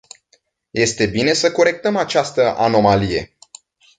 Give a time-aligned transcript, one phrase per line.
[0.73, 3.37] Este bine să corectăm această anomalie.